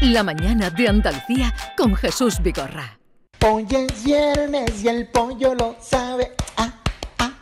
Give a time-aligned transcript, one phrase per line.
[0.00, 2.96] La mañana de Andalucía con Jesús Vigorra.
[3.44, 6.36] Hoy es viernes y el pollo lo sabe.
[6.56, 6.72] Ah,
[7.18, 7.32] ah,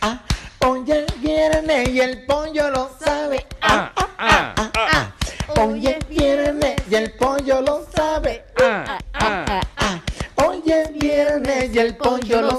[0.00, 0.22] ah.
[0.60, 3.46] Hoy es viernes y el pollo lo sabe.
[3.60, 5.12] Ah, ah, ah, ah, ah.
[5.60, 8.46] Hoy es viernes y el pollo lo sabe.
[8.62, 10.00] Ah, ah, ah, ah.
[10.46, 12.55] Hoy es viernes y el pollo lo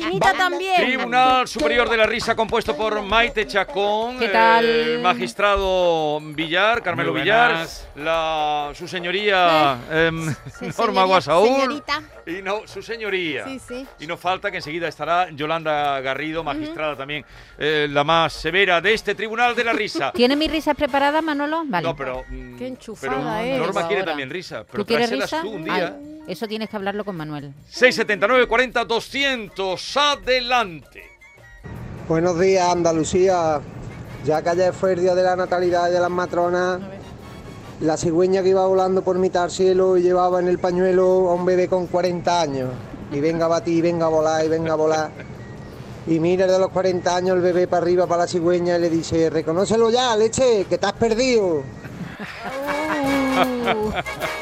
[0.00, 0.76] gallinita también.
[0.76, 4.64] Tribunal Superior de la Risa compuesto por Maite Chacón, ¿Qué tal?
[4.64, 7.66] el magistrado Villar, Carmelo Villar,
[7.96, 10.34] la su señoría em,
[10.78, 12.02] Norma Guasaúl señorita.
[12.26, 13.44] y no su señoría.
[13.44, 13.86] Sí, sí.
[13.98, 17.24] Y nos falta que enseguida estará Yolanda Garrido, magistrada también,
[17.58, 20.12] eh, la más severa de este Tribunal de la Risa.
[20.14, 21.62] ¿Tiene mis risas preparadas, Manolo?
[21.66, 21.86] Vale.
[21.86, 24.12] No, pero mm, Qué enchufada pero eres Norma quiere ahora.
[24.12, 25.42] también risa, pero ¿Tú quieres tráeselas risa?
[25.42, 25.96] tú un día.
[25.98, 27.52] Ay, eso tienes que hablarlo con Manuel.
[27.68, 31.02] 679 40 200 adelante.
[32.08, 33.60] Buenos días, Andalucía.
[34.24, 36.80] Ya que ayer fue el día de la natalidad y de las matronas,
[37.80, 41.34] la cigüeña que iba volando por mitad del cielo y llevaba en el pañuelo a
[41.34, 42.70] un bebé con 40 años.
[43.12, 45.10] Y venga a batir, y venga a volar, y venga a volar.
[46.06, 48.80] Y mira el de los 40 años el bebé para arriba para la cigüeña y
[48.80, 51.62] le dice, reconócelo ya, leche, que te has perdido.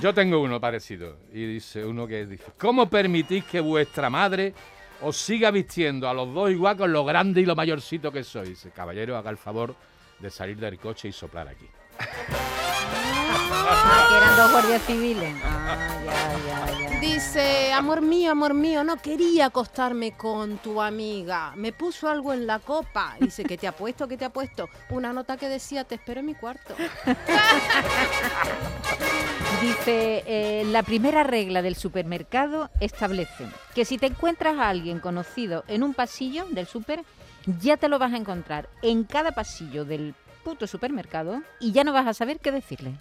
[0.00, 1.16] Yo tengo uno parecido.
[1.32, 4.54] Y dice uno que dice, ¿cómo permitís que vuestra madre
[5.02, 8.48] os siga vistiendo a los dos igual con lo grande y lo mayorcito que sois?
[8.48, 9.74] Dice, caballero, haga el favor
[10.18, 11.68] de salir del coche y soplar aquí.
[13.90, 15.34] Ah, que eran dos guardias civiles.
[15.42, 17.00] Ah, ya, ya, ya.
[17.00, 21.52] Dice, amor mío, amor mío, no quería acostarme con tu amiga.
[21.56, 23.16] Me puso algo en la copa.
[23.20, 24.68] Dice, que te ha puesto, que te ha puesto.
[24.90, 26.74] Una nota que decía, te espero en mi cuarto.
[29.62, 35.64] Dice, eh, la primera regla del supermercado establece que si te encuentras a alguien conocido
[35.66, 37.02] en un pasillo del super,
[37.60, 41.92] ya te lo vas a encontrar en cada pasillo del puto supermercado y ya no
[41.92, 42.94] vas a saber qué decirle.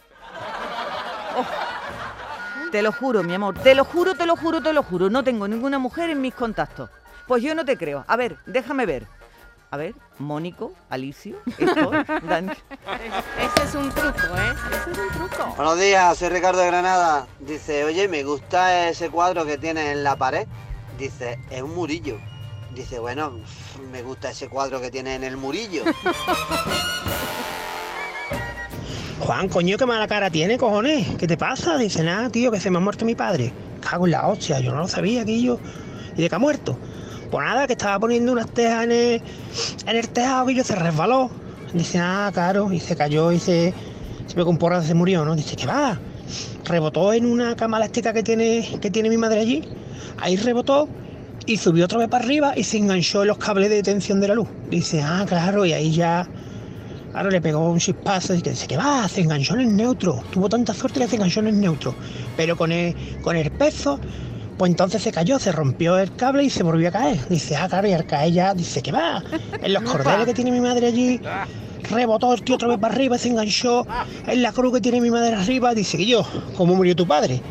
[2.72, 5.10] Te lo juro, mi amor, te lo juro, te lo juro, te lo juro.
[5.10, 6.90] No tengo ninguna mujer en mis contactos.
[7.26, 8.04] Pues yo no te creo.
[8.08, 9.08] A ver, déjame ver.
[9.70, 12.52] A ver, Mónico, Alicio, Héctor, Dani.
[12.52, 14.54] Ese es un truco, ¿eh?
[14.72, 15.54] Ese es un truco.
[15.58, 17.28] Buenos días, soy Ricardo de Granada.
[17.40, 20.48] Dice, oye, me gusta ese cuadro que tienes en la pared.
[20.98, 22.18] Dice, es un murillo.
[22.74, 23.40] Dice, bueno,
[23.92, 25.84] me gusta ese cuadro que tiene en el murillo.
[29.20, 31.08] Juan, coño, qué mala cara tiene, cojones.
[31.18, 31.78] ¿Qué te pasa?
[31.78, 33.52] Dice, nada, tío, que se me ha muerto mi padre.
[33.82, 35.60] Cago en la hostia, yo no lo sabía, Guillo.
[36.16, 36.78] ¿Y de qué ha muerto?
[37.32, 41.32] Pues nada, que estaba poniendo unas tejas en el, tejado, Guillo, se resbaló.
[41.74, 43.74] Dice, ah, claro, y se cayó y se,
[44.28, 45.36] se pegó un y se murió, ¿no?
[45.36, 46.00] Dice, ¿qué va?
[46.66, 49.68] Rebotó en una cama elástica que tiene, que tiene mi madre allí.
[50.20, 50.88] Ahí rebotó
[51.48, 54.28] y subió otra vez para arriba y se enganchó en los cables de tensión de
[54.28, 54.48] la luz.
[54.70, 56.30] Dice, ah, claro, y ahí ya
[57.18, 60.22] Ahora le pegó un chispazo y dice que va, se enganchó en el neutro.
[60.30, 61.96] Tuvo tanta suerte que se enganchó en el neutro.
[62.36, 64.00] Pero con el, con el peso,
[64.56, 67.28] pues entonces se cayó, se rompió el cable y se volvió a caer.
[67.28, 69.24] Dice, ah, claro, y al caer ya, dice que va.
[69.64, 71.20] En los cordeles que tiene mi madre allí,
[71.90, 73.88] rebotó el tío otra vez para arriba se enganchó
[74.28, 75.74] en la cruz que tiene mi madre arriba.
[75.74, 76.24] Dice que yo,
[76.56, 77.42] ¿cómo murió tu padre?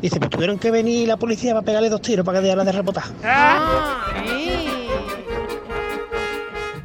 [0.00, 2.72] Dice, pues tuvieron que venir la policía para pegarle dos tiros para que dejara de
[2.72, 3.04] rebotar.
[3.22, 4.71] Ah, sí.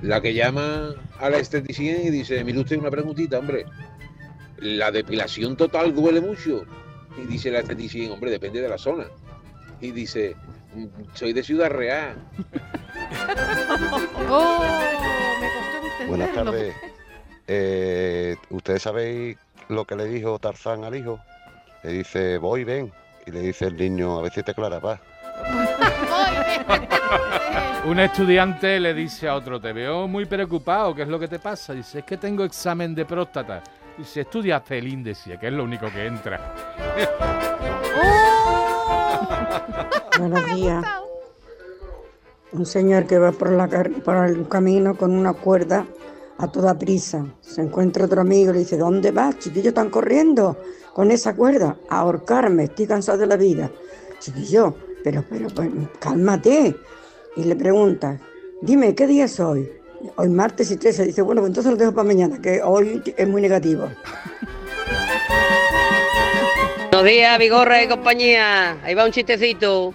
[0.02, 3.66] La que llama a la esteticien y dice, mire usted una preguntita, hombre.
[4.60, 6.66] ¿La depilación total duele mucho?
[7.18, 9.06] Y dice la esteticien, hombre, depende de la zona.
[9.82, 10.36] Y dice,
[10.76, 12.16] "Mm, soy de Ciudad Real.
[14.30, 14.60] Oh,
[15.40, 16.76] me costó Buenas tardes.
[17.48, 19.38] Eh, ¿Ustedes sabéis
[19.70, 21.20] lo que le dijo Tarzán al hijo?
[21.84, 22.92] Le dice, voy, ven.
[23.26, 25.00] Y le dice el niño, a ver si te aclara paz.
[27.86, 31.40] Un estudiante le dice a otro, te veo muy preocupado, ¿qué es lo que te
[31.40, 31.74] pasa?
[31.74, 33.64] Dice, es que tengo examen de próstata.
[33.98, 36.54] Dice, estudiaste el índice, que es lo único que entra.
[40.20, 40.86] Buenos días.
[42.52, 45.86] Un señor que va por, el camino con una cuerda
[46.38, 47.26] a toda prisa.
[47.42, 49.70] Se encuentra otro amigo y le dice, ¿dónde vas, chiquillo?
[49.70, 50.58] ¿Están corriendo
[50.94, 51.78] con esa cuerda?
[51.90, 53.72] Ahorcarme, estoy cansado de la vida.
[54.20, 54.76] Chiquillo,
[55.08, 55.70] pero, pero, pues,
[56.00, 56.76] cálmate.
[57.38, 58.20] Y le pregunta,
[58.62, 59.72] dime, ¿qué día es hoy?
[60.18, 61.06] Hoy martes y 13.
[61.06, 63.88] Dice, bueno, pues entonces lo dejo para mañana, que hoy es muy negativo.
[66.92, 68.78] Buenos días, Vigorra y compañía.
[68.84, 69.94] Ahí va un chistecito.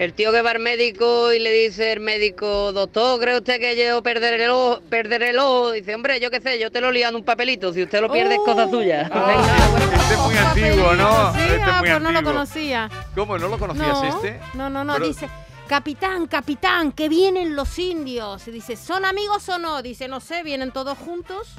[0.00, 3.76] El tío que va al médico y le dice el médico, doctor, ¿cree usted que
[3.76, 4.80] yo perder el ojo?
[4.88, 5.72] Perder el ojo?
[5.72, 7.70] Dice, hombre, yo qué sé, yo te lo lío en un papelito.
[7.74, 9.02] Si usted lo pierde es cosa suya.
[9.02, 11.34] Este es muy antiguo, ¿no?
[11.34, 12.90] Sí, Este es ah, muy pues no lo conocía.
[13.14, 13.36] ¿Cómo?
[13.36, 14.40] ¿No lo conocías no, este?
[14.54, 15.28] No, no, no, Pero- dice,
[15.68, 18.48] capitán, capitán, que vienen los indios.
[18.48, 19.82] Y dice, ¿son amigos o no?
[19.82, 21.56] Dice, no sé, vienen todos juntos.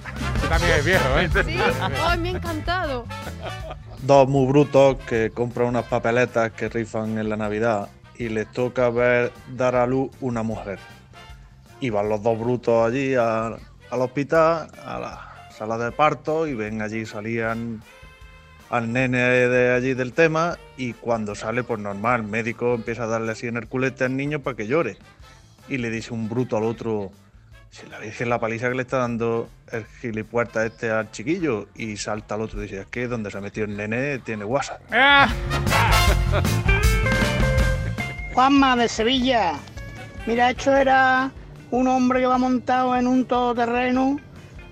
[0.50, 1.30] También es viejo, ¿eh?
[1.46, 3.06] Sí, ay, me ha encantado.
[4.02, 7.88] dos muy brutos que compran unas papeletas que rifan en la Navidad
[8.22, 10.78] y les toca ver dar a luz una mujer.
[11.80, 16.54] Y van los dos brutos allí a- al hospital, a la sala de parto y
[16.54, 17.82] ven allí salían
[18.70, 23.08] al nene de allí del tema y cuando sale pues normal, el médico empieza a
[23.08, 24.98] darle así en el culete al niño para que llore.
[25.68, 27.12] Y le dice un bruto al otro,
[27.72, 31.98] si la Virgen la paliza que le está dando el gilipuerta este al chiquillo y
[31.98, 34.80] salta al otro y dice, es que donde se ha metido el nene tiene WhatsApp.
[38.34, 39.56] Juanma de Sevilla.
[40.26, 41.32] Mira, esto era
[41.70, 44.20] un hombre que va montado en un todoterreno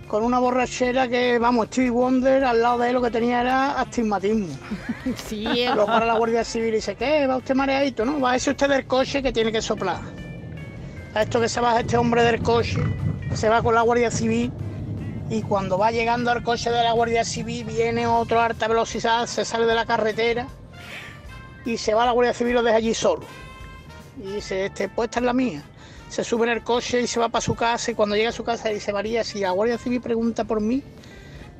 [0.07, 3.79] con una borrachera que, vamos, Stevie Wonder al lado de él lo que tenía era
[3.79, 4.47] astigmatismo.
[5.27, 5.45] Sí,
[5.75, 7.27] Lo para la Guardia Civil y dice, ¿qué?
[7.27, 8.05] ¿Va usted mareadito?
[8.05, 9.99] No, va ese usted del coche que tiene que soplar.
[11.13, 12.79] A esto que se baja este hombre del coche,
[13.33, 14.51] se va con la Guardia Civil
[15.29, 19.25] y cuando va llegando al coche de la Guardia Civil viene otro a alta velocidad,
[19.25, 20.47] se sale de la carretera
[21.65, 23.25] y se va a la Guardia Civil y lo deja allí solo.
[24.19, 25.63] Y dice, este, pues esta es la mía.
[26.09, 28.33] Se sube en el coche y se va para su casa y cuando llega a
[28.33, 30.83] su casa dice, María, si la Guardia Civil pregunta por mí,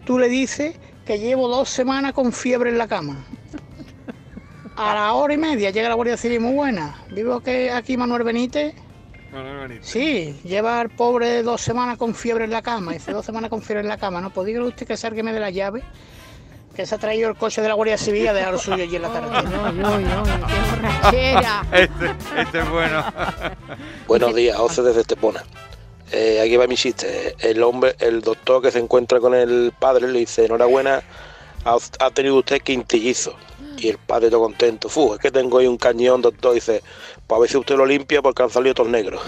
[0.05, 0.75] tú le dices
[1.05, 3.25] que llevo dos semanas con fiebre en la cama.
[4.75, 7.03] A la hora y media llega la Guardia Civil muy buena.
[7.11, 8.73] Vivo que aquí Manuel Benítez.
[9.81, 12.93] Sí, lleva al pobre dos semanas con fiebre en la cama.
[12.93, 14.21] Dice, dos semanas con fiebre en la cama.
[14.21, 15.83] No, pues dígale usted que sálgueme de la llave,
[16.79, 19.01] que se ha traído el coche de la Guardia Civil a dejar suyo allí en
[19.01, 19.69] la carretera.
[20.71, 21.65] borrachera!
[21.73, 23.03] Este, este es bueno.
[24.07, 25.43] Buenos días, José desde Estepona.
[26.09, 27.35] Eh, aquí va mi chiste.
[27.39, 31.03] El hombre, el doctor que se encuentra con el padre le dice, enhorabuena,
[31.65, 33.35] ha, ha tenido usted quintillizo.
[33.75, 34.87] Y el padre todo contento.
[34.87, 36.53] Fu, es que tengo ahí un cañón, doctor.
[36.53, 36.81] Dice,
[37.27, 39.21] pues a ver si usted lo limpia porque han salido todos negros.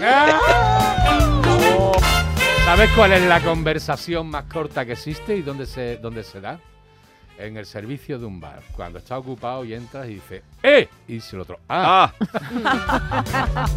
[2.64, 6.58] ¿Sabes cuál es la conversación más corta que existe y dónde se, dónde se da?
[7.42, 8.62] En el servicio de un bar.
[8.76, 10.88] Cuando está ocupado y entras y dice ¡Eh!
[11.08, 12.12] Y dice el otro ¡Ah!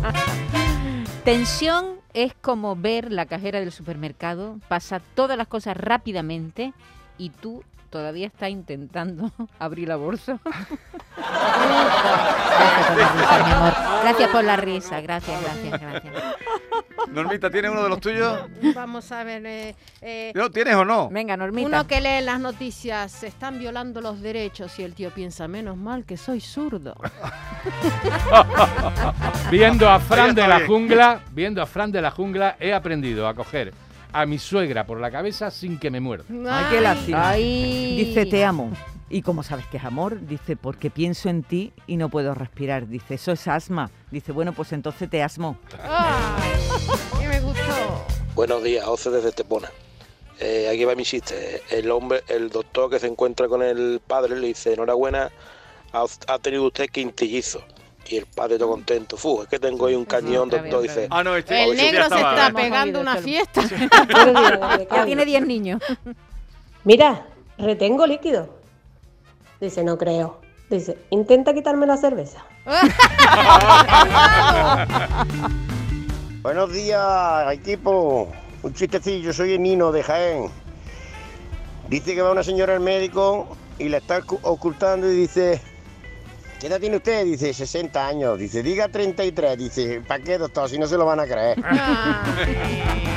[1.26, 6.74] Tensión es como ver la cajera del supermercado, pasa todas las cosas rápidamente
[7.18, 10.40] y tú todavía estás intentando abrir la bolsa.
[11.16, 13.74] gracias por la risa, mi amor.
[14.04, 16.14] Gracias por la risa, gracias, gracias, gracias.
[17.12, 18.40] Normita, ¿tienes uno de los tuyos?
[18.74, 19.46] Vamos a ver.
[19.46, 21.10] eh, eh, ¿No tienes o no?
[21.10, 21.68] Venga, Normita.
[21.68, 25.78] Uno que lee las noticias, se están violando los derechos y el tío piensa, menos
[25.78, 26.96] mal que soy zurdo.
[29.52, 30.68] Viendo a Fran de la bien.
[30.70, 33.74] jungla, viendo a Fran de la jungla, he aprendido a coger
[34.12, 36.26] a mi suegra por la cabeza sin que me muerda.
[36.50, 37.34] Ay, qué lástima.
[37.34, 38.72] Dice, te amo.
[39.10, 40.26] ¿Y cómo sabes que es amor?
[40.26, 42.88] Dice, porque pienso en ti y no puedo respirar.
[42.88, 43.92] Dice, eso es asma.
[44.10, 45.58] Dice, bueno, pues entonces te asmo.
[47.22, 47.62] Y me gustó.
[48.34, 49.70] Buenos días, José desde Estepona.
[50.40, 51.62] Eh, aquí va mi chiste.
[51.70, 55.32] El hombre, el doctor que se encuentra con el padre le dice, enhorabuena,
[55.94, 57.62] ha, ha tenido usted quintillizo.
[58.08, 59.18] Y el padre todo contento.
[59.18, 60.82] Fu, es que tengo ahí un cañón, doctor.
[60.82, 63.62] Dice, Ah, no, este El negro se estaba- está pegando una fiesta.
[64.92, 65.82] Ya tiene 10 niños.
[66.84, 67.26] Mira,
[67.58, 68.65] retengo líquido.
[69.66, 70.42] Dice, no creo.
[70.70, 72.46] Dice, intenta quitarme la cerveza.
[76.44, 78.32] Buenos días, equipo.
[78.62, 80.52] Un chistecillo, soy el Nino de Jaén.
[81.90, 85.60] Dice que va una señora al médico y la está ocu- ocultando y dice,
[86.60, 87.26] ¿qué edad tiene usted?
[87.26, 88.38] Dice, 60 años.
[88.38, 89.58] Dice, diga 33.
[89.58, 90.70] Dice, ¿para qué, doctor?
[90.70, 91.58] Si no se lo van a creer.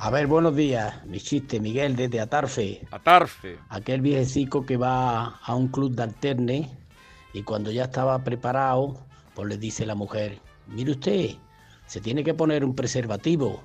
[0.00, 1.04] A ver, buenos días.
[1.06, 2.86] Mi chiste, Miguel, desde Atarfe.
[2.92, 3.58] Atarfe.
[3.68, 6.70] Aquel viejecico que va a un club de alterne
[7.32, 8.96] y cuando ya estaba preparado,
[9.34, 10.38] pues le dice la mujer,
[10.68, 11.30] mire usted,
[11.86, 13.60] se tiene que poner un preservativo.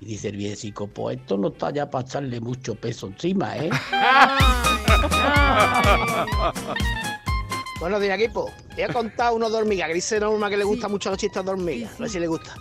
[0.00, 3.68] Y dice el viejecico, pues esto no está ya para echarle mucho peso encima, ¿eh?
[7.78, 8.50] Buenos días, equipo.
[8.72, 11.44] Voy a contar uno de hormiga, que dice Norma que le gustan mucho los chistes
[11.44, 11.90] de hormiga.
[11.94, 12.54] A ver si le gusta.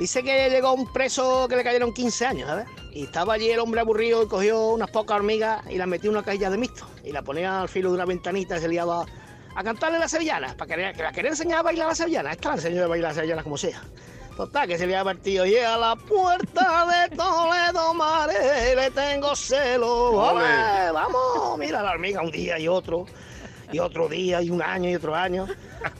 [0.00, 2.66] Dice que llegó un preso que le cayeron 15 años, ¿sabes?
[2.90, 6.16] Y estaba allí el hombre aburrido y cogió unas pocas hormigas y las metió en
[6.16, 6.86] una cajilla de mixto.
[7.04, 9.04] Y la ponía al filo de una ventanita y se liaba
[9.54, 10.54] a cantarle las sevillanas.
[10.54, 12.32] Para que, que la quería enseñar a bailar las sevillanas.
[12.32, 13.82] Esta la enseñó a bailar las sevillanas como sea.
[14.38, 19.36] Total, que se le había partido y a la puerta de Toledo, mare, le tengo
[19.36, 20.12] celo.
[20.12, 23.04] Ole, vamos, mira la hormiga un día y otro.
[23.72, 25.46] Y otro día, y un año, y otro año.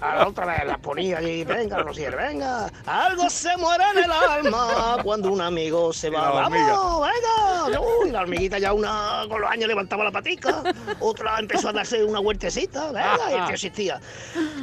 [0.00, 2.70] A la otra vez la ponía y venga, Rosier, venga.
[2.84, 6.34] Algo se muere en el alma cuando un amigo se va.
[6.34, 7.80] la ¡Vamos, venga!
[7.80, 10.62] Uy, la hormiguita ya una con los años levantaba la patica.
[11.00, 12.88] Otra empezó a darse una huertecita.
[12.92, 14.00] Venga, y el tío existía.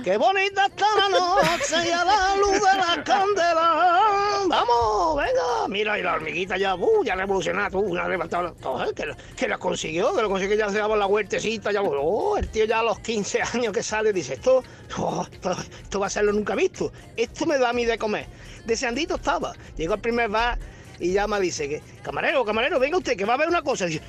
[0.04, 4.42] ¡Qué bonita está la noche y a la luz de la candela!
[4.48, 5.68] ¡Vamos, venga!
[5.68, 8.54] Mira, y la hormiguita ya, uh, ya revolucionada, tú, ya levantaba.
[8.62, 11.82] Joder, que, lo- que lo consiguió, que lo consiguió, ya se daba la huertecita, ya,
[11.82, 14.64] oh, el tío ya a los 15 años que sale dice, esto,
[14.98, 17.98] oh, esto, esto va a ser lo nunca visto, esto me da a mí de
[17.98, 18.28] comer.
[18.66, 20.58] Deseandito estaba, llegó al primer bar
[21.00, 23.86] y ya me dice que, camarero, camarero, venga usted, que va a ver una cosa.
[23.86, 24.04] Y dice,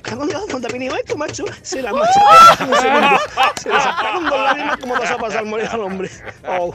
[0.49, 1.45] ¿dónde ha venido esto, macho?
[1.61, 2.19] Se la macho,
[3.61, 6.09] se le sacaron dos lágrimas como vas a pasar morir al hombre.
[6.47, 6.73] Oh.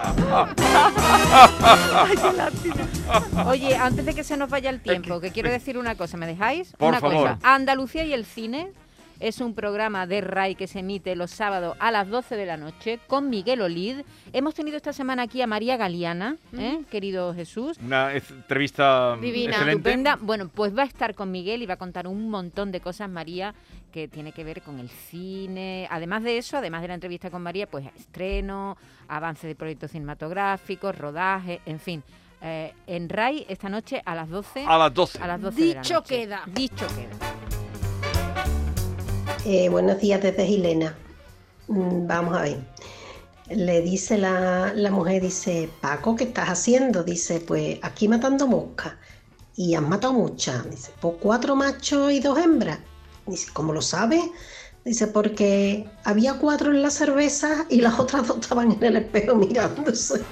[3.46, 6.26] Oye, antes de que se nos vaya el tiempo, que quiero decir una cosa, ¿me
[6.26, 6.72] dejáis?
[6.78, 7.16] Por una favor.
[7.16, 7.38] cosa.
[7.42, 8.72] Andalucía y el cine
[9.20, 12.56] es un programa de RAI que se emite los sábados a las 12 de la
[12.56, 14.00] noche con Miguel Olid.
[14.32, 16.80] Hemos tenido esta semana aquí a María Galeana, ¿eh?
[16.90, 17.78] querido Jesús.
[17.84, 19.90] Una entrevista Divina, excelente.
[19.90, 20.18] estupenda.
[20.20, 23.08] Bueno, pues va a estar con Miguel y va a contar un montón de cosas,
[23.08, 23.54] María,
[23.92, 25.86] que tiene que ver con el cine.
[25.90, 28.76] Además de eso, además de la entrevista con María, pues estreno,
[29.08, 32.02] avance de proyectos cinematográficos, rodaje, en fin.
[32.42, 34.64] Eh, en RAI esta noche a las 12.
[34.66, 35.18] A las 12.
[35.22, 36.14] A las 12 de la Dicho noche.
[36.14, 36.42] queda.
[36.46, 37.33] Dicho queda.
[39.44, 40.94] Eh, buenos días desde Gilena.
[41.68, 42.58] Mm, Vamos a ver.
[43.50, 47.02] Le dice la, la mujer, dice, Paco, ¿qué estás haciendo?
[47.04, 48.94] Dice, pues aquí matando moscas.
[49.56, 50.68] Y has matado muchas.
[50.70, 52.78] Dice, pues cuatro machos y dos hembras.
[53.26, 54.22] Dice, ¿cómo lo sabes?
[54.84, 59.34] Dice, porque había cuatro en la cerveza y las otras dos estaban en el espejo
[59.34, 60.22] mirándose.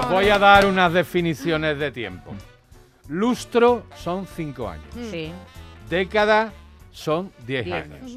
[0.00, 2.32] Os voy a dar unas definiciones de tiempo.
[3.08, 4.86] Lustro son 5 años.
[5.10, 5.30] Sí.
[5.88, 6.52] Década
[6.96, 7.74] son 10 Diez.
[7.76, 8.16] años.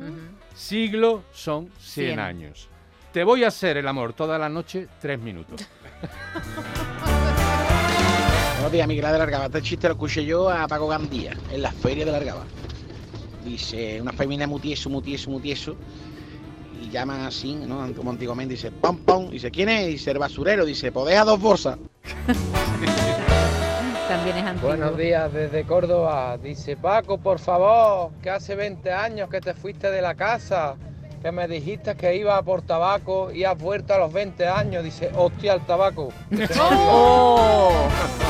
[0.55, 2.19] Siglo son 100 Cien.
[2.19, 2.69] años.
[3.12, 5.62] Te voy a hacer el amor toda la noche, 3 minutos.
[8.55, 9.45] Buenos días, Miguel de Largaba.
[9.48, 12.45] Este chiste lo escuché yo a Paco Gandía, en la feria de Largaba.
[13.43, 15.75] Dice, una femina mutieso, mutieso, mutieso.
[16.81, 17.86] Y llaman así, ¿no?
[17.93, 19.29] Como antiguamente, dice, pom, pom.
[19.29, 19.88] Dice, ¿quién es?
[19.88, 20.63] Dice, el basurero.
[20.65, 21.77] Dice, pues deja dos bolsas.
[24.10, 24.70] También es antiguo.
[24.70, 26.36] Buenos días desde Córdoba.
[26.42, 30.78] Dice Paco, por favor, que hace 20 años que te fuiste de la casa,
[31.22, 34.84] que me dijiste que iba por tabaco y has vuelto a los 20 años.
[34.84, 36.10] Dice, hostia, el tabaco.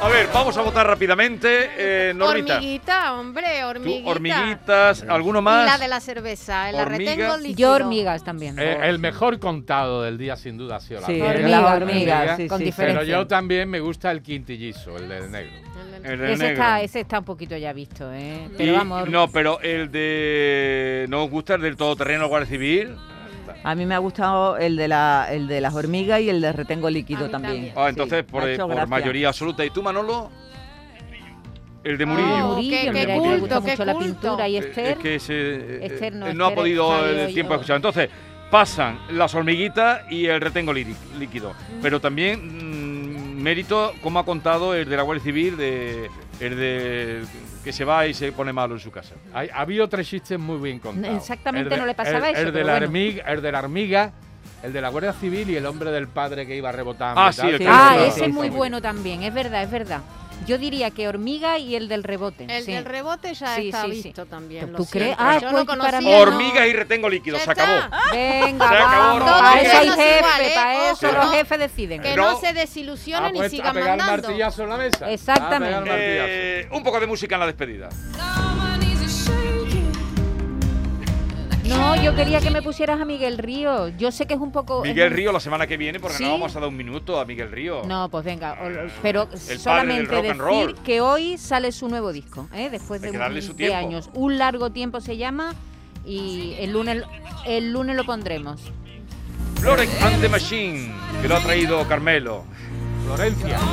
[0.00, 1.70] A ver, vamos a votar rápidamente.
[1.76, 4.10] Eh, Normita, Hormiguita, hombre, tú, hormiguita.
[4.10, 5.66] hormiguitas, ¿alguno Y más?
[5.66, 7.12] la de la cerveza, la Hormiga.
[7.14, 7.56] retengo líquido.
[7.58, 8.56] Yo hormigas también.
[8.60, 11.74] Eh, el mejor contado del día sin duda ha sido la Sí, hormiga.
[11.74, 13.04] hormigas, sí, con Pero diferencia.
[13.04, 15.52] yo también me gusta el quintillizo, el del negro.
[16.04, 16.46] El del Ese negro.
[16.62, 18.48] está, ese está un poquito ya visto, ¿eh?
[18.56, 19.08] Pero Y- vamos.
[19.10, 21.06] No, pero el de.
[21.08, 22.96] ¿No os gusta el del todoterreno Guardia Civil?
[23.70, 26.52] A mí me ha gustado el de, la, el de las hormigas y el de
[26.52, 27.70] retengo líquido también.
[27.76, 29.62] Ah, entonces Sí, por, mayoría absoluta.
[29.62, 30.30] ¿Y tú, Manolo?
[31.84, 32.46] El de Oh, Murillo.
[32.48, 34.08] Murillo, qué- qué mira, que le gusta culto, qué mucho la culto.
[34.08, 34.86] pintura y Eh, Esther.
[34.92, 37.76] Es que ese, Esther no, eh, no ha podido el tiempo de escuchar.
[37.76, 38.08] Entonces,
[38.50, 40.86] pasan las hormiguitas y el retengo lí-
[41.18, 41.50] líquido.
[41.50, 41.80] Mm.
[41.82, 46.08] Pero también mm, mérito, como ha contado el de la Guardia Civil, de,
[46.40, 47.22] el de
[47.64, 49.14] que se va y se pone malo en su casa.
[49.34, 51.16] Hay, ha habido tres chistes muy bien contados.
[51.18, 52.86] Exactamente de- no le pasaba el- eso, El de, la bueno.
[52.86, 54.12] hormiga, el de la hormiga,
[54.62, 57.20] el de la Guardia Civil y el hombre del padre que iba rebotando.
[57.20, 58.54] Ah, y sí, que Ah, Sí, ese sí, es muy sí.
[58.56, 60.00] bueno también, es verdad, es verdad.
[60.46, 62.46] Yo diría que hormiga y el del rebote.
[62.48, 62.72] El sí.
[62.72, 64.02] del rebote ya Sí, está sí, sí.
[64.04, 64.72] visto también.
[64.72, 65.14] ¿Tú crees?
[65.18, 67.72] Ah, Yo pues no para mí Hormigas y retengo líquido, se acabó.
[68.12, 69.38] Venga, Se acabó, vamos, Roberto.
[69.40, 70.52] para eso hay jefe, igual, ¿eh?
[70.54, 71.32] para eso Ojo, los no.
[71.32, 72.00] jefes deciden.
[72.02, 72.32] Que No.
[72.32, 74.22] no, se desilusionen y sigan a pegar el mandando.
[74.28, 75.10] martillazo en la mesa.
[75.10, 75.90] Exactamente.
[75.92, 77.88] Eh, un poco de música en la despedida.
[81.68, 83.88] No, yo quería que me pusieras a Miguel Río.
[83.88, 84.82] Yo sé que es un poco...
[84.82, 86.24] Miguel Río la semana que viene, porque ¿Sí?
[86.24, 87.82] no vamos a dar un minuto a Miguel Río.
[87.86, 90.74] No, pues venga, o- pero del solamente rock and decir roll.
[90.82, 92.70] que hoy sale su nuevo disco, ¿eh?
[92.70, 94.08] después de, un- de años.
[94.14, 95.54] Un largo tiempo se llama
[96.06, 97.02] y el lunes,
[97.46, 98.60] el lunes lo pondremos.
[99.60, 102.44] Florence and the Machine, que lo ha traído Carmelo.
[103.06, 103.58] Florencia.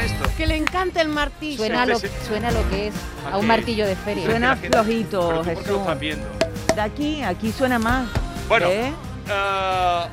[0.00, 0.30] suena esto?
[0.36, 1.56] Que le encanta el martillo.
[1.58, 2.94] Suena lo, suena lo que es
[3.30, 4.26] a un martillo de feria.
[4.26, 5.80] Suena flojito, ¿Pero tú por qué lo Jesús.
[5.80, 6.28] estás viendo?
[6.74, 8.08] De aquí, aquí suena más.
[8.48, 8.92] Bueno, ¿Eh?
[9.30, 10.08] ah,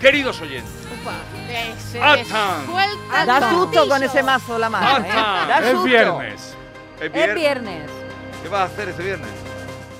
[0.00, 0.72] queridos oyentes,
[2.02, 3.26] Atan.
[3.26, 5.04] Da susto con ese mazo la mano.
[5.04, 5.10] ¿eh?
[5.60, 5.84] Es susto.
[5.84, 6.54] viernes.
[7.00, 7.34] ¿es Es viernes?
[7.36, 7.90] viernes.
[8.42, 9.30] ¿Qué vas a hacer este viernes?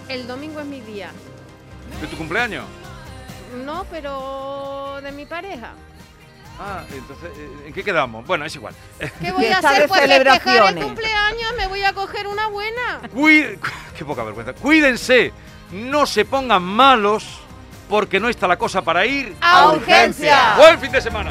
[0.09, 1.11] El domingo es mi día.
[2.01, 2.65] ¿De tu cumpleaños?
[3.65, 5.73] No, pero de mi pareja.
[6.61, 8.27] Ah, entonces, eh, ¿en qué quedamos?
[8.27, 8.75] Bueno, es igual.
[9.21, 9.87] ¿Qué voy a hacer?
[9.89, 13.01] Pues festejar el cumpleaños, me voy a coger una buena.
[13.15, 13.59] Cuí-
[13.97, 14.53] Qué poca vergüenza.
[14.55, 15.33] Cuídense,
[15.73, 17.25] no se pongan malos,
[17.89, 20.55] porque no está la cosa para ir ¡A urgencia!
[20.57, 21.31] Buen fin de semana.